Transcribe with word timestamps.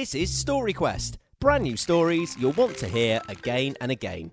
This 0.00 0.14
is 0.14 0.30
Story 0.32 0.72
Quest. 0.72 1.18
Brand 1.40 1.62
new 1.62 1.76
stories 1.76 2.34
you'll 2.38 2.52
want 2.52 2.78
to 2.78 2.88
hear 2.88 3.20
again 3.28 3.76
and 3.82 3.92
again. 3.92 4.30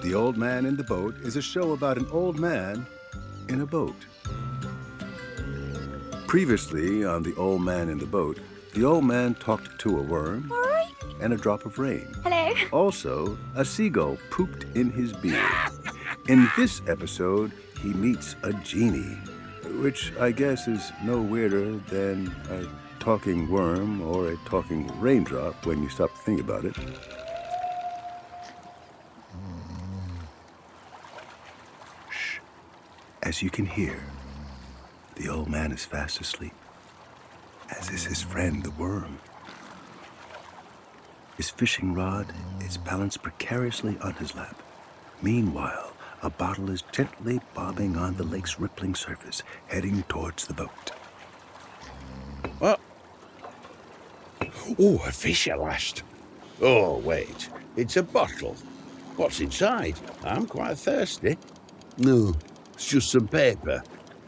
The 0.00 0.14
Old 0.14 0.38
Man 0.38 0.64
in 0.64 0.78
the 0.78 0.86
Boat 0.88 1.16
is 1.22 1.36
a 1.36 1.42
show 1.42 1.72
about 1.72 1.98
an 1.98 2.06
old 2.10 2.38
man 2.38 2.86
in 3.50 3.60
a 3.60 3.66
boat. 3.66 4.06
Previously 6.26 7.04
on 7.04 7.22
The 7.22 7.34
Old 7.36 7.60
Man 7.60 7.90
in 7.90 7.98
the 7.98 8.06
Boat, 8.06 8.38
the 8.72 8.86
old 8.86 9.04
man 9.04 9.34
talked 9.34 9.78
to 9.80 9.98
a 9.98 10.02
worm 10.02 10.50
and 11.22 11.32
a 11.32 11.36
drop 11.36 11.64
of 11.64 11.78
rain. 11.78 12.12
Hello. 12.24 12.52
Also, 12.72 13.38
a 13.54 13.64
seagull 13.64 14.18
pooped 14.30 14.64
in 14.76 14.90
his 14.90 15.12
beard. 15.12 15.40
In 16.28 16.48
this 16.56 16.82
episode, 16.86 17.52
he 17.80 17.92
meets 17.94 18.36
a 18.42 18.52
genie, 18.52 19.16
which 19.80 20.12
I 20.18 20.32
guess 20.32 20.68
is 20.68 20.92
no 21.02 21.20
weirder 21.20 21.78
than 21.88 22.34
a 22.50 22.66
talking 23.02 23.50
worm 23.50 24.02
or 24.02 24.28
a 24.28 24.36
talking 24.44 24.90
raindrop 25.00 25.64
when 25.66 25.82
you 25.82 25.88
stop 25.88 26.10
to 26.12 26.18
think 26.18 26.40
about 26.40 26.64
it. 26.64 26.76
Shh. 32.10 32.38
As 33.22 33.42
you 33.42 33.50
can 33.50 33.66
hear, 33.66 34.04
the 35.16 35.28
old 35.28 35.48
man 35.48 35.72
is 35.72 35.84
fast 35.84 36.20
asleep, 36.20 36.54
as 37.78 37.90
is 37.90 38.04
his 38.04 38.22
friend 38.22 38.62
the 38.62 38.70
worm. 38.72 39.18
His 41.36 41.50
fishing 41.50 41.94
rod 41.94 42.26
is 42.60 42.76
balanced 42.76 43.22
precariously 43.22 43.98
on 44.02 44.14
his 44.14 44.34
lap. 44.34 44.62
Meanwhile, 45.22 45.92
a 46.22 46.30
bottle 46.30 46.70
is 46.70 46.82
gently 46.92 47.40
bobbing 47.54 47.96
on 47.96 48.16
the 48.16 48.24
lake's 48.24 48.60
rippling 48.60 48.94
surface, 48.94 49.42
heading 49.66 50.02
towards 50.08 50.46
the 50.46 50.54
boat. 50.54 50.90
What? 52.58 52.80
Oh, 54.78 55.02
a 55.06 55.10
fish 55.10 55.48
at 55.48 55.58
last. 55.58 56.02
Oh, 56.60 56.98
wait. 56.98 57.48
It's 57.76 57.96
a 57.96 58.02
bottle. 58.02 58.54
What's 59.16 59.40
inside? 59.40 59.98
I'm 60.24 60.46
quite 60.46 60.78
thirsty. 60.78 61.38
No, 61.98 62.34
it's 62.72 62.86
just 62.86 63.10
some 63.10 63.28
paper. 63.28 63.82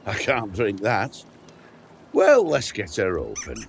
I 0.07 0.15
can't 0.15 0.53
drink 0.53 0.81
that. 0.81 1.23
Well, 2.13 2.45
let's 2.45 2.73
get 2.73 2.97
her 2.97 3.19
open. 3.19 3.67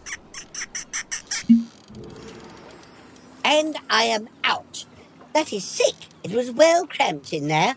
And 3.45 3.77
I 3.91 4.05
am 4.05 4.27
out. 4.43 4.85
That 5.33 5.53
is 5.53 5.63
sick. 5.63 5.93
It 6.23 6.31
was 6.31 6.49
well 6.49 6.88
cramped 6.88 7.31
in 7.31 7.47
there. 7.47 7.75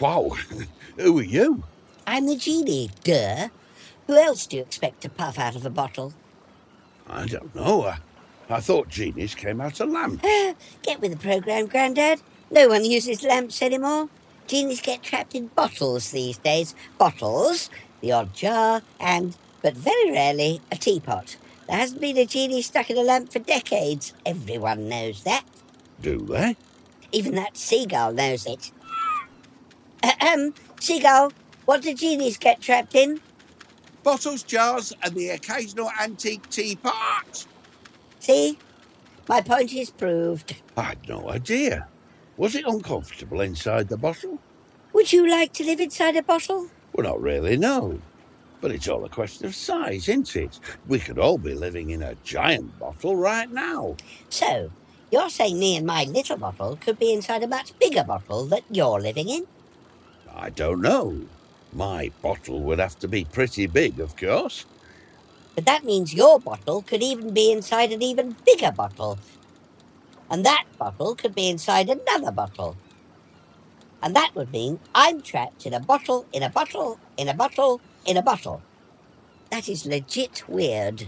Wow. 0.00 0.30
Who 0.98 1.18
are 1.20 1.22
you? 1.22 1.62
I'm 2.04 2.26
the 2.26 2.34
genie, 2.34 2.90
duh. 3.04 3.48
Who 4.08 4.16
else 4.16 4.48
do 4.48 4.56
you 4.56 4.62
expect 4.62 5.02
to 5.02 5.08
puff 5.08 5.38
out 5.38 5.54
of 5.54 5.64
a 5.64 5.70
bottle? 5.70 6.12
I 7.08 7.26
don't 7.26 7.54
know. 7.54 7.84
I, 7.84 7.98
I 8.50 8.58
thought 8.58 8.88
genies 8.88 9.36
came 9.36 9.60
out 9.60 9.78
of 9.78 9.88
lamps. 9.90 10.24
Ah, 10.24 10.54
Get 10.82 11.00
with 11.00 11.12
the 11.12 11.16
programme, 11.16 11.66
Grandad. 11.66 12.20
No 12.50 12.66
one 12.66 12.84
uses 12.84 13.22
lamps 13.22 13.62
anymore. 13.62 14.08
Genies 14.48 14.80
get 14.80 15.04
trapped 15.04 15.36
in 15.36 15.46
bottles 15.46 16.10
these 16.10 16.38
days. 16.38 16.74
Bottles, 16.98 17.70
the 18.00 18.10
odd 18.10 18.34
jar, 18.34 18.82
and, 18.98 19.36
but 19.62 19.74
very 19.74 20.10
rarely, 20.10 20.60
a 20.72 20.76
teapot. 20.76 21.36
There 21.66 21.76
hasn't 21.76 22.00
been 22.00 22.18
a 22.18 22.26
genie 22.26 22.62
stuck 22.62 22.90
in 22.90 22.98
a 22.98 23.02
lamp 23.02 23.32
for 23.32 23.38
decades. 23.38 24.12
Everyone 24.26 24.88
knows 24.88 25.22
that. 25.24 25.44
Do 26.00 26.18
they? 26.18 26.56
Even 27.12 27.34
that 27.36 27.56
seagull 27.56 28.12
knows 28.12 28.46
it. 28.46 28.70
Ahem, 30.02 30.52
seagull, 30.80 31.32
what 31.64 31.82
do 31.82 31.94
genies 31.94 32.36
get 32.36 32.60
trapped 32.60 32.94
in? 32.94 33.20
Bottles, 34.02 34.42
jars, 34.42 34.92
and 35.02 35.14
the 35.14 35.30
occasional 35.30 35.90
antique 35.98 36.48
teapot. 36.50 37.46
See? 38.20 38.58
My 39.26 39.40
point 39.40 39.72
is 39.72 39.90
proved. 39.90 40.56
I'd 40.76 41.08
no 41.08 41.30
idea. 41.30 41.88
Was 42.36 42.54
it 42.54 42.66
uncomfortable 42.66 43.40
inside 43.40 43.88
the 43.88 43.96
bottle? 43.96 44.38
Would 44.92 45.12
you 45.12 45.26
like 45.26 45.54
to 45.54 45.64
live 45.64 45.80
inside 45.80 46.16
a 46.16 46.22
bottle? 46.22 46.68
Well, 46.92 47.06
not 47.06 47.22
really, 47.22 47.56
no. 47.56 48.00
But 48.64 48.72
it's 48.72 48.88
all 48.88 49.04
a 49.04 49.10
question 49.10 49.44
of 49.44 49.54
size, 49.54 50.08
isn't 50.08 50.36
it? 50.36 50.58
We 50.88 50.98
could 50.98 51.18
all 51.18 51.36
be 51.36 51.52
living 51.52 51.90
in 51.90 52.02
a 52.02 52.14
giant 52.24 52.78
bottle 52.78 53.14
right 53.14 53.50
now. 53.50 53.96
So, 54.30 54.70
you're 55.12 55.28
saying 55.28 55.58
me 55.58 55.76
and 55.76 55.86
my 55.86 56.04
little 56.04 56.38
bottle 56.38 56.78
could 56.80 56.98
be 56.98 57.12
inside 57.12 57.42
a 57.42 57.46
much 57.46 57.78
bigger 57.78 58.04
bottle 58.04 58.46
that 58.46 58.62
you're 58.70 59.02
living 59.02 59.28
in? 59.28 59.46
I 60.34 60.48
don't 60.48 60.80
know. 60.80 61.26
My 61.74 62.10
bottle 62.22 62.60
would 62.60 62.78
have 62.78 62.98
to 63.00 63.06
be 63.06 63.26
pretty 63.26 63.66
big, 63.66 64.00
of 64.00 64.16
course. 64.16 64.64
But 65.54 65.66
that 65.66 65.84
means 65.84 66.14
your 66.14 66.40
bottle 66.40 66.80
could 66.80 67.02
even 67.02 67.34
be 67.34 67.52
inside 67.52 67.92
an 67.92 68.00
even 68.00 68.34
bigger 68.46 68.72
bottle. 68.72 69.18
And 70.30 70.42
that 70.46 70.64
bottle 70.78 71.14
could 71.16 71.34
be 71.34 71.50
inside 71.50 71.90
another 71.90 72.32
bottle. 72.32 72.78
And 74.02 74.16
that 74.16 74.30
would 74.34 74.50
mean 74.50 74.80
I'm 74.94 75.20
trapped 75.20 75.66
in 75.66 75.74
a 75.74 75.80
bottle, 75.80 76.24
in 76.32 76.42
a 76.42 76.48
bottle, 76.48 76.98
in 77.18 77.28
a 77.28 77.34
bottle, 77.34 77.82
in 78.06 78.16
a 78.16 78.22
bottle. 78.22 78.62
That 79.50 79.68
is 79.68 79.86
legit 79.86 80.48
weird. 80.48 81.06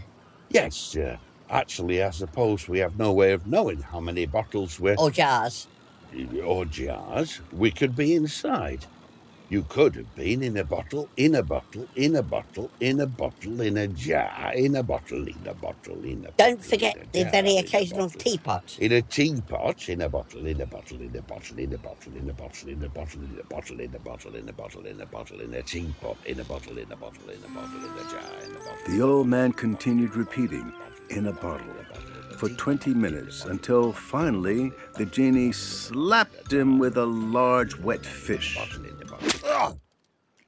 Yes, 0.50 0.96
uh, 0.96 1.16
actually, 1.50 2.02
I 2.02 2.10
suppose 2.10 2.68
we 2.68 2.78
have 2.78 2.98
no 2.98 3.12
way 3.12 3.32
of 3.32 3.46
knowing 3.46 3.80
how 3.80 4.00
many 4.00 4.26
bottles 4.26 4.78
we're. 4.78 4.96
Or 4.96 5.10
jars. 5.10 5.66
or 6.44 6.64
jars 6.64 7.40
we 7.52 7.70
could 7.70 7.96
be 7.96 8.14
inside. 8.14 8.86
You 9.48 9.62
could 9.68 9.94
have 9.94 10.12
been 10.16 10.42
in 10.42 10.56
a 10.56 10.64
bottle, 10.64 11.08
in 11.16 11.36
a 11.36 11.42
bottle, 11.42 11.86
in 11.94 12.16
a 12.16 12.22
bottle, 12.22 12.68
in 12.80 12.98
a 13.00 13.06
bottle, 13.06 13.60
in 13.60 13.76
a 13.76 13.86
jar, 13.86 14.52
in 14.54 14.74
a 14.74 14.82
bottle, 14.82 15.28
in 15.28 15.36
a 15.46 15.54
bottle, 15.54 16.04
in 16.04 16.26
a 16.26 16.32
Don't 16.36 16.56
bottle, 16.56 16.58
forget 16.58 16.96
a 16.96 17.06
the 17.12 17.22
jar, 17.22 17.30
very 17.30 17.56
occasional 17.58 18.10
teapot. 18.10 18.76
In 18.80 18.90
a 18.90 19.02
teapot, 19.02 19.88
in 19.88 20.00
a 20.02 20.08
bottle, 20.08 20.44
in 20.46 20.60
a 20.60 20.66
bottle, 20.66 21.00
in 21.00 21.14
a 21.16 21.22
bottle, 21.22 21.58
in 21.60 21.72
a 21.72 21.78
bottle, 21.78 22.12
in 22.16 22.28
a 22.28 22.32
bottle, 22.34 22.68
in 22.68 22.82
a 22.82 22.88
bottle, 22.88 23.20
in 23.22 23.34
a 23.38 23.38
bottle, 23.48 23.80
in 23.80 23.94
a 23.94 23.98
bottle, 24.00 24.36
in 24.36 24.48
a 24.48 24.52
bottle, 24.52 24.86
in 24.86 25.00
a 25.00 25.06
bottle, 25.06 25.40
in 25.40 25.54
a 25.54 25.62
teapot, 25.62 26.16
in 26.26 26.40
a 26.40 26.44
bottle, 26.44 26.78
in 26.78 26.90
a 26.90 26.96
bottle, 26.96 27.30
in 27.30 27.38
a 27.44 27.48
bottle, 27.54 27.84
in 27.84 28.06
a 28.06 28.10
jar, 28.10 28.44
in 28.44 28.50
a 28.50 28.58
bottle. 28.58 28.96
The 28.96 29.00
old 29.00 29.28
man 29.28 29.52
continued 29.52 30.16
repeating, 30.16 30.72
in 31.10 31.26
a 31.26 31.32
bottle, 31.32 31.72
for 32.36 32.48
20 32.48 32.92
minutes 32.94 33.44
until 33.44 33.92
finally 33.92 34.72
the 34.94 35.06
genie 35.06 35.52
slapped 35.52 36.52
him 36.52 36.78
with 36.78 36.96
a 36.96 37.06
large 37.06 37.78
wet 37.78 38.04
fish 38.04 38.58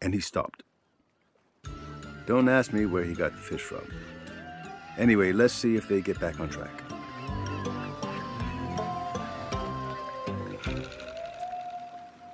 And 0.01 0.15
he 0.15 0.21
stopped. 0.21 0.63
Don't 2.27 2.49
ask 2.49 2.73
me 2.73 2.87
where 2.87 3.05
he 3.05 3.15
got 3.15 3.33
the 3.33 3.39
fish 3.39 3.63
from. 3.63 3.91
Anyway, 4.99 5.33
let's 5.33 5.55
see 5.55 5.77
if 5.77 5.89
they 5.89 6.01
get 6.01 6.21
back 6.21 6.39
on 6.41 6.49
track. 6.49 6.83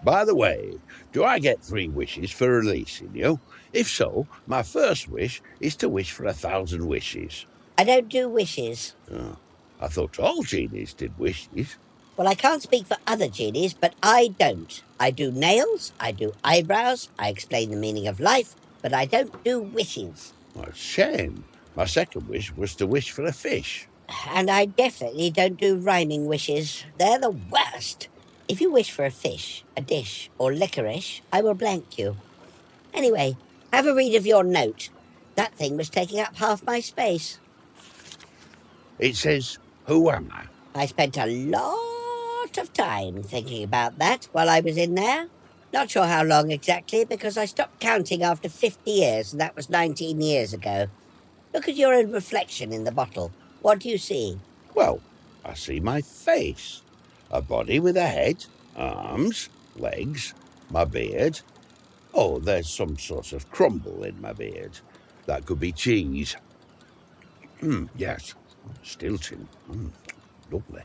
By 0.03 0.25
the 0.25 0.35
way, 0.35 0.79
do 1.13 1.25
I 1.25 1.39
get 1.39 1.63
three 1.63 1.89
wishes 1.89 2.31
for 2.31 2.51
releasing 2.51 3.15
you? 3.15 3.41
If 3.73 3.89
so, 3.89 4.27
my 4.47 4.63
first 4.63 5.09
wish 5.09 5.41
is 5.61 5.77
to 5.77 5.89
wish 5.89 6.11
for 6.11 6.27
a 6.27 6.33
thousand 6.35 6.87
wishes. 6.87 7.47
I 7.79 7.85
don't 7.85 8.09
do 8.09 8.29
wishes. 8.29 8.95
Oh, 9.11 9.37
I 9.81 9.89
thought 9.89 10.19
all 10.19 10.43
genies 10.43 10.93
did 10.93 11.19
wishes. 11.19 11.77
Well, 12.17 12.29
I 12.29 12.37
can't 12.37 12.63
speak 12.63 12.87
for 12.87 12.97
other 13.09 13.27
genies, 13.27 13.75
but 13.75 13.95
I 14.01 14.29
don't. 14.39 14.83
I 15.01 15.11
do 15.11 15.33
nails, 15.33 15.93
I 15.99 16.13
do 16.13 16.33
eyebrows, 16.45 17.09
I 17.19 17.29
explain 17.29 17.71
the 17.71 17.77
meaning 17.77 18.07
of 18.07 18.21
life, 18.21 18.55
but 18.83 18.95
I 18.95 19.05
don't 19.05 19.43
do 19.43 19.61
wishes. 19.61 20.33
Well, 20.55 20.67
a 20.67 20.75
shame. 20.75 21.45
My 21.75 21.87
second 21.87 22.29
wish 22.29 22.57
was 22.57 22.77
to 22.77 22.87
wish 22.87 23.11
for 23.11 23.25
a 23.25 23.33
fish. 23.33 23.89
And 24.31 24.49
I 24.49 24.67
definitely 24.67 25.31
don't 25.31 25.59
do 25.59 25.77
rhyming 25.77 26.27
wishes. 26.27 26.85
They're 26.99 27.19
the 27.19 27.31
worst. 27.31 28.07
If 28.47 28.61
you 28.61 28.71
wish 28.71 28.93
for 28.93 29.05
a 29.05 29.11
fish, 29.11 29.65
a 29.77 29.81
dish, 29.81 30.31
or 30.39 30.55
licorice, 30.55 31.21
I 31.33 31.41
will 31.41 31.55
blank 31.55 31.99
you. 31.99 32.17
Anyway, 32.93 33.37
have 33.73 33.87
a 33.87 33.95
read 33.95 34.15
of 34.15 34.25
your 34.25 34.45
note. 34.45 34.91
That 35.35 35.55
thing 35.55 35.77
was 35.77 35.91
taking 35.91 36.21
up 36.21 36.37
half 36.37 36.65
my 36.65 36.79
space. 36.79 37.41
It 39.01 39.17
says, 39.17 39.59
Who 39.87 40.11
am 40.11 40.31
I? 40.33 40.45
I 40.81 40.87
spent 40.87 41.17
a 41.17 41.27
lot 41.27 41.94
of 42.59 42.73
time 42.73 43.23
thinking 43.23 43.63
about 43.63 43.99
that 43.99 44.29
while 44.33 44.49
I 44.49 44.61
was 44.61 44.77
in 44.77 44.95
there. 44.95 45.29
Not 45.73 45.91
sure 45.91 46.07
how 46.07 46.23
long 46.23 46.51
exactly, 46.51 47.05
because 47.05 47.37
I 47.37 47.47
stopped 47.47 47.81
counting 47.81 48.23
after 48.23 48.49
50 48.49 48.91
years, 48.91 49.33
and 49.33 49.41
that 49.41 49.57
was 49.57 49.69
19 49.69 50.21
years 50.21 50.53
ago. 50.53 50.87
Look 51.53 51.69
at 51.69 51.77
your 51.77 51.95
own 51.95 52.13
reflection 52.13 52.73
in 52.73 52.85
the 52.85 52.93
bottle. 52.93 53.33
What 53.61 53.81
do 53.81 53.89
you 53.89 53.99
see? 53.99 54.39
Well, 54.75 55.01
I 55.45 55.55
see 55.55 55.81
my 55.81 56.01
face. 56.01 56.83
A 57.31 57.43
body 57.43 57.81
with 57.81 57.97
a 57.97 58.07
head, 58.07 58.45
arms, 58.77 59.49
legs, 59.77 60.35
my 60.71 60.85
beard. 60.85 61.41
Oh, 62.13 62.39
there's 62.39 62.71
some 62.71 62.97
sort 62.97 63.33
of 63.33 63.51
crumble 63.51 64.05
in 64.05 64.21
my 64.21 64.33
beard. 64.33 64.79
That 65.27 65.47
could 65.47 65.59
be 65.59 65.73
cheese. 65.73 66.37
Hmm, 67.61 67.87
yes, 67.97 68.35
Stilton. 68.83 69.49
Mm, 69.71 69.91
lovely. 70.51 70.83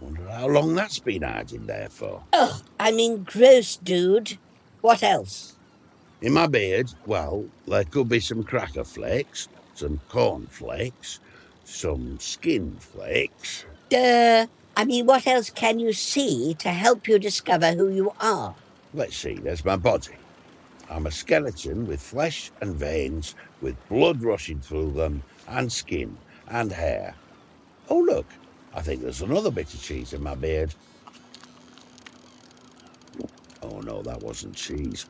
Wonder 0.00 0.28
how 0.28 0.48
long 0.48 0.74
that's 0.74 0.98
been 0.98 1.22
hiding 1.22 1.66
there 1.66 1.88
for. 1.88 2.22
Oh, 2.32 2.60
I 2.78 2.92
mean, 2.92 3.24
gross, 3.24 3.76
dude. 3.76 4.38
What 4.80 5.02
else? 5.02 5.56
In 6.20 6.32
my 6.32 6.46
beard, 6.46 6.92
well, 7.06 7.44
there 7.66 7.84
could 7.84 8.08
be 8.08 8.20
some 8.20 8.44
cracker 8.44 8.84
flakes, 8.84 9.48
some 9.74 10.00
corn 10.08 10.46
flakes, 10.46 11.20
some 11.64 12.18
skin 12.18 12.76
flakes. 12.78 13.64
Duh. 13.88 14.46
I 14.76 14.84
mean, 14.84 15.06
what 15.06 15.26
else 15.26 15.50
can 15.50 15.78
you 15.78 15.92
see 15.92 16.54
to 16.54 16.70
help 16.70 17.06
you 17.06 17.18
discover 17.18 17.72
who 17.72 17.90
you 17.90 18.12
are? 18.20 18.54
Let's 18.92 19.16
see, 19.16 19.34
there's 19.34 19.64
my 19.64 19.76
body. 19.76 20.14
I'm 20.90 21.06
a 21.06 21.10
skeleton 21.10 21.86
with 21.86 22.02
flesh 22.02 22.50
and 22.60 22.74
veins, 22.74 23.36
with 23.60 23.76
blood 23.88 24.22
rushing 24.22 24.60
through 24.60 24.92
them, 24.92 25.22
and 25.48 25.70
skin 25.72 26.16
and 26.48 26.72
hair. 26.72 27.14
Oh, 27.88 27.98
look, 27.98 28.26
I 28.74 28.82
think 28.82 29.02
there's 29.02 29.22
another 29.22 29.50
bit 29.50 29.72
of 29.72 29.80
cheese 29.80 30.12
in 30.12 30.22
my 30.22 30.34
beard. 30.34 30.74
Oh, 33.62 33.80
no, 33.80 34.02
that 34.02 34.20
wasn't 34.20 34.56
cheese. 34.56 35.06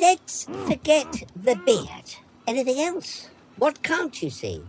Let's 0.00 0.44
forget 0.44 1.24
the 1.34 1.56
beard. 1.56 2.14
Anything 2.46 2.80
else? 2.80 3.28
What 3.56 3.82
can't 3.82 4.22
you 4.22 4.30
see? 4.30 4.62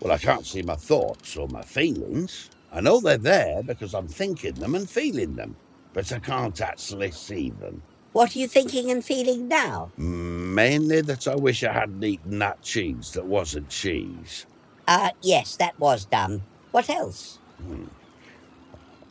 Well, 0.00 0.12
I 0.12 0.18
can't 0.18 0.46
see 0.46 0.62
my 0.62 0.76
thoughts 0.76 1.36
or 1.36 1.48
my 1.48 1.62
feelings. 1.62 2.50
I 2.72 2.80
know 2.80 3.00
they're 3.00 3.18
there 3.18 3.62
because 3.62 3.94
I'm 3.94 4.08
thinking 4.08 4.54
them 4.54 4.74
and 4.74 4.88
feeling 4.88 5.34
them, 5.34 5.56
but 5.94 6.12
I 6.12 6.18
can't 6.18 6.60
actually 6.60 7.12
see 7.12 7.50
them. 7.50 7.82
What 8.12 8.36
are 8.36 8.38
you 8.38 8.46
thinking 8.46 8.90
and 8.90 9.04
feeling 9.04 9.48
now? 9.48 9.90
Mainly 9.96 11.00
that 11.02 11.26
I 11.26 11.34
wish 11.34 11.64
I 11.64 11.72
hadn't 11.72 12.04
eaten 12.04 12.38
that 12.40 12.62
cheese 12.62 13.12
that 13.12 13.24
wasn't 13.24 13.68
cheese. 13.68 14.46
Ah, 14.86 15.08
uh, 15.08 15.10
yes, 15.22 15.56
that 15.56 15.78
was 15.80 16.04
dumb. 16.04 16.42
What 16.74 16.90
else? 16.90 17.38
Hmm. 17.62 17.84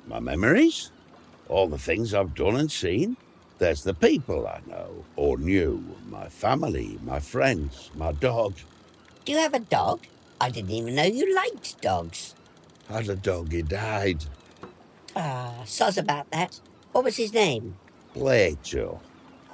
My 0.05 0.19
memories? 0.19 0.91
All 1.47 1.69
the 1.69 1.77
things 1.77 2.13
I've 2.13 2.35
done 2.35 2.57
and 2.57 2.69
seen? 2.69 3.15
There's 3.57 3.83
the 3.83 3.93
people 3.93 4.45
I 4.45 4.59
know 4.67 5.05
or 5.15 5.37
knew, 5.37 5.81
my 6.09 6.27
family, 6.27 6.99
my 7.03 7.21
friends, 7.21 7.89
my 7.95 8.11
dog. 8.11 8.55
Do 9.23 9.31
you 9.31 9.37
have 9.37 9.53
a 9.53 9.61
dog? 9.61 10.01
I 10.41 10.49
didn't 10.49 10.71
even 10.71 10.95
know 10.95 11.05
you 11.05 11.33
liked 11.33 11.79
dogs. 11.79 12.35
Had 12.89 13.07
a 13.07 13.15
dog, 13.15 13.53
he 13.53 13.61
died. 13.61 14.25
Ah, 15.15 15.63
soz 15.63 15.97
about 15.97 16.29
that. 16.31 16.59
What 16.91 17.05
was 17.05 17.15
his 17.15 17.33
name? 17.33 17.77
Plato. 18.13 18.99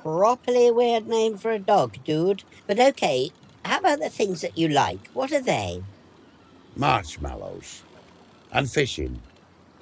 Properly 0.01 0.71
weird 0.71 1.07
name 1.07 1.37
for 1.37 1.51
a 1.51 1.59
dog, 1.59 2.03
dude. 2.03 2.41
But 2.65 2.79
okay, 2.79 3.29
how 3.63 3.77
about 3.77 3.99
the 3.99 4.09
things 4.09 4.41
that 4.41 4.57
you 4.57 4.67
like? 4.67 5.09
What 5.13 5.31
are 5.31 5.43
they? 5.43 5.83
Marshmallows. 6.75 7.83
And 8.51 8.69
fishing. 8.69 9.21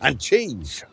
And 0.01 0.19
cheese. 0.19 0.83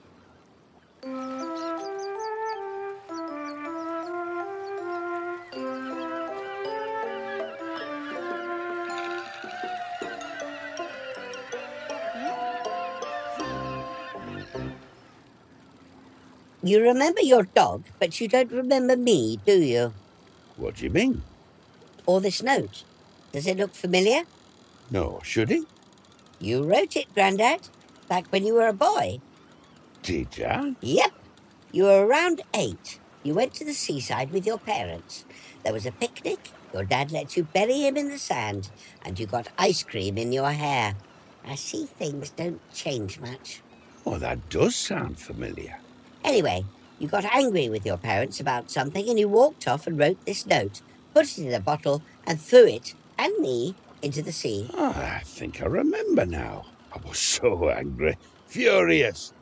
You 16.63 16.81
remember 16.81 17.21
your 17.21 17.43
dog, 17.43 17.85
but 17.99 18.19
you 18.21 18.27
don't 18.27 18.51
remember 18.51 18.97
me, 18.97 19.39
do 19.45 19.53
you? 19.53 19.93
What 20.57 20.77
do 20.77 20.85
you 20.85 20.91
mean? 20.91 21.23
Or 22.07 22.23
this 22.23 22.43
note. 22.43 22.85
Does 23.33 23.47
it 23.47 23.59
look 23.59 23.75
familiar? 23.75 24.23
No, 24.91 25.21
should 25.23 25.51
it? 25.51 25.65
You 26.45 26.63
wrote 26.63 26.95
it, 26.95 27.07
Grandad, 27.15 27.71
back 28.07 28.27
when 28.29 28.45
you 28.45 28.53
were 28.53 28.69
a 28.69 28.75
boy. 28.75 29.19
Did 30.03 30.29
I? 30.45 30.75
Yep. 30.83 31.13
You 31.73 31.85
were 31.85 32.07
around 32.07 32.43
eight. 32.53 33.01
You 33.23 33.33
went 33.33 33.55
to 33.55 33.65
the 33.65 33.73
seaside 33.73 34.31
with 34.31 34.45
your 34.45 34.59
parents. 34.59 35.25
There 35.63 35.73
was 35.73 35.87
a 35.87 35.93
picnic. 35.93 36.51
Your 36.75 36.85
dad 36.85 37.11
let 37.13 37.35
you 37.35 37.45
bury 37.45 37.79
him 37.81 37.97
in 37.97 38.11
the 38.11 38.19
sand, 38.19 38.69
and 39.03 39.19
you 39.19 39.25
got 39.25 39.49
ice 39.57 39.83
cream 39.83 40.19
in 40.19 40.33
your 40.33 40.51
hair. 40.51 40.97
I 41.47 41.55
see 41.55 41.87
things 41.87 42.29
don't 42.29 42.61
change 42.75 43.21
much. 43.21 43.63
Oh, 44.05 44.19
that 44.19 44.51
does 44.51 44.77
sound 44.77 45.19
familiar. 45.19 45.79
Anyway, 46.23 46.67
you 46.99 47.09
got 47.09 47.25
angry 47.25 47.71
with 47.71 47.87
your 47.87 47.97
parents 47.97 48.39
about 48.39 48.71
something 48.71 49.09
and 49.09 49.19
you 49.19 49.31
walked 49.31 49.67
off 49.67 49.87
and 49.87 49.99
wrote 49.99 50.23
this 50.27 50.45
note, 50.45 50.83
put 51.15 51.25
it 51.25 51.39
in 51.39 51.55
a 51.55 51.61
bottle, 51.61 52.03
and 52.27 52.39
threw 52.39 52.67
it 52.67 52.93
and 53.19 53.33
me 53.39 53.77
into 54.05 54.23
the 54.23 54.33
sea. 54.33 54.69
Oh, 54.75 54.91
I 54.91 55.23
think 55.25 55.63
I 55.63 55.67
remember 55.67 56.27
now. 56.27 56.67
I 56.93 56.99
was 57.09 57.19
so 57.41 57.71
angry, 57.71 58.17
furious, 58.47 59.33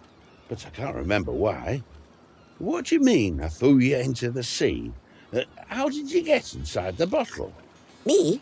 but 0.48 0.64
I 0.66 0.70
can't 0.70 0.96
remember 0.96 1.32
why. 1.32 1.82
What 2.58 2.86
do 2.86 2.94
you 2.94 3.00
mean 3.00 3.40
I 3.40 3.48
threw 3.48 3.78
you 3.78 3.96
into 3.96 4.30
the 4.30 4.44
sea? 4.44 4.92
Uh, 5.32 5.42
how 5.66 5.88
did 5.88 6.10
you 6.10 6.22
get 6.22 6.54
inside 6.54 6.96
the 6.96 7.06
bottle? 7.06 7.52
Me? 8.06 8.40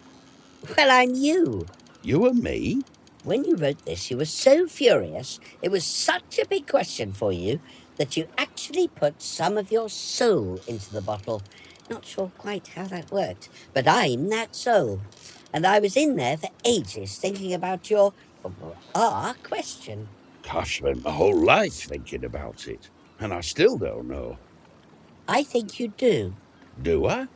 Well, 0.77 0.91
I'm 0.91 1.15
you. 1.15 1.67
You 2.03 2.27
and 2.27 2.43
me? 2.43 2.83
When 3.25 3.45
you 3.45 3.57
wrote 3.57 3.85
this, 3.85 4.11
you 4.11 4.17
were 4.17 4.25
so 4.25 4.67
furious. 4.67 5.41
It 5.63 5.71
was 5.71 5.85
such 5.85 6.39
a 6.39 6.47
big 6.47 6.67
question 6.67 7.13
for 7.13 7.33
you 7.33 7.61
that 7.97 8.17
you 8.17 8.27
actually 8.39 8.89
put 8.89 9.23
some 9.23 9.57
of 9.57 9.71
your 9.71 9.89
soul 9.89 10.61
into 10.67 10.93
the 10.93 11.03
bottle. 11.03 11.43
Not 11.89 12.05
sure 12.05 12.31
quite 12.39 12.69
how 12.69 12.85
that 12.85 13.11
worked, 13.11 13.49
but 13.75 13.87
I'm 13.87 14.29
that 14.31 14.55
soul. 14.55 15.01
And 15.52 15.67
I 15.67 15.79
was 15.81 15.97
in 15.97 16.17
there 16.17 16.37
for 16.37 16.49
ages 16.64 17.19
thinking 17.19 17.52
about 17.55 17.91
your, 17.91 18.12
our 18.94 19.35
question. 19.43 20.08
I've 20.52 20.69
spent 20.69 21.05
my 21.05 21.11
whole 21.11 21.37
life 21.37 21.75
thinking 21.75 22.25
about 22.25 22.67
it, 22.69 22.88
and 23.19 23.32
I 23.32 23.41
still 23.41 23.76
don't 23.76 24.08
know. 24.08 24.38
I 25.29 25.43
think 25.43 25.79
you 25.79 25.88
do. 25.88 26.35
Do 26.81 27.06
I? 27.06 27.26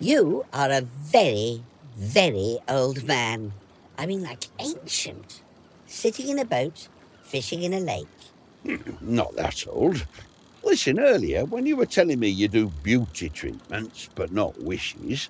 You 0.00 0.44
are 0.52 0.70
a 0.70 0.80
very, 0.80 1.62
very 1.96 2.58
old 2.68 3.04
man. 3.04 3.52
I 3.96 4.06
mean, 4.06 4.22
like 4.22 4.46
ancient. 4.58 5.42
Sitting 5.86 6.28
in 6.28 6.38
a 6.38 6.44
boat, 6.44 6.88
fishing 7.22 7.62
in 7.62 7.72
a 7.72 7.80
lake. 7.80 8.08
Hmm, 8.64 8.76
not 9.00 9.36
that 9.36 9.66
old. 9.68 10.04
Listen, 10.64 10.98
earlier, 10.98 11.44
when 11.44 11.66
you 11.66 11.76
were 11.76 11.86
telling 11.86 12.18
me 12.18 12.28
you 12.28 12.48
do 12.48 12.68
beauty 12.82 13.28
treatments, 13.28 14.08
but 14.14 14.32
not 14.32 14.60
wishes, 14.62 15.28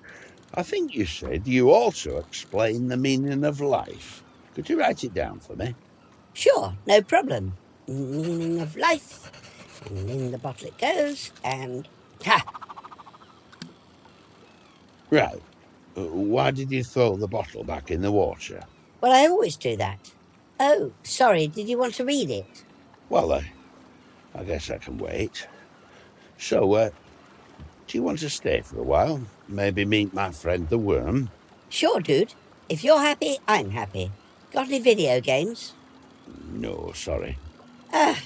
I 0.57 0.63
think 0.63 0.95
you 0.95 1.05
said 1.05 1.47
you 1.47 1.71
also 1.71 2.17
explain 2.17 2.87
the 2.87 2.97
meaning 2.97 3.43
of 3.43 3.59
life. 3.59 4.23
Could 4.53 4.69
you 4.69 4.79
write 4.79 5.03
it 5.03 5.13
down 5.13 5.39
for 5.39 5.55
me? 5.55 5.75
Sure, 6.33 6.73
no 6.87 7.01
problem. 7.01 7.53
Meaning 7.87 8.61
of 8.61 8.75
life. 8.77 9.31
And 9.85 10.09
in 10.09 10.31
the 10.31 10.37
bottle 10.37 10.67
it 10.69 10.77
goes, 10.77 11.31
and 11.43 11.87
ha! 12.23 12.43
Right. 15.09 15.41
Why 15.95 16.51
did 16.51 16.71
you 16.71 16.83
throw 16.83 17.15
the 17.15 17.27
bottle 17.27 17.63
back 17.63 17.91
in 17.91 18.01
the 18.01 18.11
water? 18.11 18.61
Well, 19.01 19.11
I 19.11 19.27
always 19.27 19.55
do 19.55 19.75
that. 19.77 20.11
Oh, 20.59 20.91
sorry, 21.03 21.47
did 21.47 21.67
you 21.67 21.77
want 21.77 21.95
to 21.95 22.05
read 22.05 22.29
it? 22.29 22.63
Well, 23.09 23.33
I, 23.33 23.51
I 24.33 24.43
guess 24.43 24.69
I 24.69 24.77
can 24.77 24.97
wait. 24.97 25.47
So, 26.37 26.73
uh, 26.73 26.89
do 27.87 27.97
you 27.97 28.03
want 28.03 28.19
to 28.19 28.29
stay 28.29 28.61
for 28.61 28.79
a 28.79 28.83
while? 28.83 29.21
Maybe 29.47 29.85
meet 29.85 30.13
my 30.13 30.31
friend 30.31 30.69
the 30.69 30.77
worm? 30.77 31.29
Sure, 31.69 31.99
dude. 31.99 32.33
If 32.69 32.83
you're 32.83 32.99
happy, 32.99 33.37
I'm 33.47 33.71
happy. 33.71 34.11
Got 34.51 34.67
any 34.67 34.79
video 34.79 35.21
games? 35.21 35.73
No, 36.51 36.91
sorry. 36.93 37.37
Ah, 37.93 38.21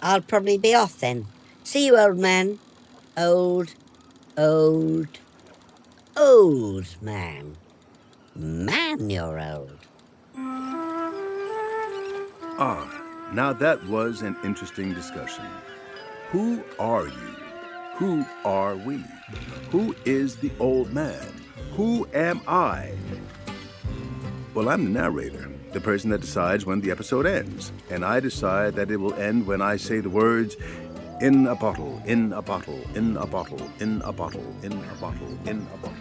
I'll 0.00 0.22
probably 0.22 0.58
be 0.58 0.74
off 0.74 0.98
then. 0.98 1.26
See 1.64 1.86
you, 1.86 1.98
old 1.98 2.18
man. 2.18 2.58
Old, 3.16 3.74
old, 4.36 5.08
old 6.16 6.96
man. 7.02 7.56
Man, 8.34 9.10
you're 9.10 9.40
old. 9.40 9.78
Ah. 12.58 13.02
Now 13.32 13.54
that 13.54 13.82
was 13.86 14.20
an 14.20 14.36
interesting 14.44 14.92
discussion. 14.92 15.46
Who 16.32 16.62
are 16.78 17.06
you? 17.06 17.51
Who 17.96 18.24
are 18.44 18.74
we? 18.74 19.04
Who 19.70 19.94
is 20.04 20.36
the 20.36 20.50
old 20.58 20.92
man? 20.92 21.26
Who 21.72 22.08
am 22.14 22.40
I? 22.48 22.92
Well, 24.54 24.68
I'm 24.68 24.84
the 24.84 24.90
narrator, 24.90 25.50
the 25.72 25.80
person 25.80 26.10
that 26.10 26.22
decides 26.22 26.64
when 26.66 26.80
the 26.80 26.90
episode 26.90 27.26
ends. 27.26 27.72
And 27.90 28.04
I 28.04 28.20
decide 28.20 28.74
that 28.76 28.90
it 28.90 28.96
will 28.96 29.14
end 29.14 29.46
when 29.46 29.60
I 29.60 29.76
say 29.76 30.00
the 30.00 30.10
words, 30.10 30.56
in 31.20 31.46
a 31.46 31.54
bottle, 31.54 32.02
in 32.04 32.32
a 32.32 32.42
bottle, 32.42 32.80
in 32.94 33.16
a 33.16 33.26
bottle, 33.26 33.70
in 33.78 34.02
a 34.02 34.12
bottle, 34.12 34.54
in 34.62 34.72
a 34.72 34.94
bottle, 35.00 35.38
in 35.46 35.66
a 35.72 35.76
bottle. 35.76 35.98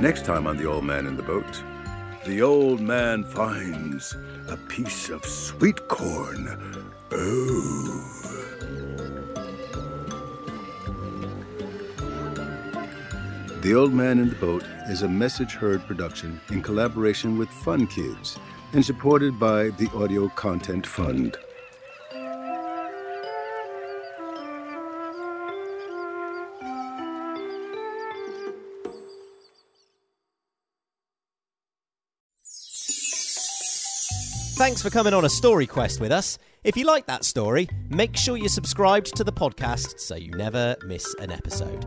Next 0.00 0.24
time 0.24 0.46
on 0.46 0.56
The 0.56 0.66
Old 0.66 0.84
Man 0.84 1.06
in 1.06 1.16
the 1.16 1.22
Boat, 1.22 1.62
the 2.26 2.42
old 2.42 2.80
man 2.80 3.24
finds 3.24 4.16
a 4.48 4.56
piece 4.68 5.08
of 5.08 5.24
sweet 5.24 5.88
corn. 5.88 6.92
Oh. 7.16 8.00
The 13.60 13.74
Old 13.74 13.92
Man 13.92 14.18
in 14.18 14.30
the 14.30 14.34
Boat 14.34 14.64
is 14.88 15.02
a 15.02 15.08
Message 15.08 15.52
Heard 15.52 15.86
production 15.86 16.40
in 16.50 16.60
collaboration 16.60 17.38
with 17.38 17.48
Fun 17.48 17.86
Kids 17.86 18.36
and 18.72 18.84
supported 18.84 19.38
by 19.38 19.70
the 19.70 19.88
Audio 19.94 20.28
Content 20.30 20.86
Fund. 20.86 21.36
Thanks 34.56 34.82
for 34.82 34.90
coming 34.90 35.14
on 35.14 35.24
a 35.24 35.28
story 35.28 35.66
quest 35.66 36.00
with 36.00 36.10
us. 36.10 36.38
If 36.64 36.78
you 36.78 36.86
like 36.86 37.04
that 37.06 37.26
story, 37.26 37.68
make 37.90 38.16
sure 38.16 38.38
you're 38.38 38.48
subscribed 38.48 39.14
to 39.16 39.24
the 39.24 39.32
podcast 39.32 40.00
so 40.00 40.14
you 40.14 40.30
never 40.30 40.74
miss 40.86 41.14
an 41.20 41.30
episode. 41.30 41.84